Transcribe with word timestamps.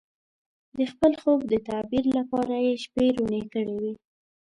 د 0.77 0.79
خپل 0.91 1.11
خوب 1.21 1.39
د 1.47 1.53
تعبیر 1.67 2.05
لپاره 2.17 2.55
یې 2.65 2.73
شپې 2.83 3.05
روڼې 3.17 3.41
کړې 3.53 3.75
وې. 3.81 3.93